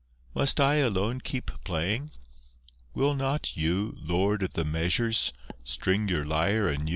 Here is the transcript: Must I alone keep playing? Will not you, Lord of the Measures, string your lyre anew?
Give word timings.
Must 0.33 0.59
I 0.59 0.77
alone 0.77 1.21
keep 1.21 1.51
playing? 1.63 2.09
Will 2.95 3.13
not 3.13 3.55
you, 3.55 3.95
Lord 3.99 4.41
of 4.41 4.53
the 4.53 4.65
Measures, 4.65 5.31
string 5.63 6.07
your 6.09 6.25
lyre 6.25 6.67
anew? 6.67 6.89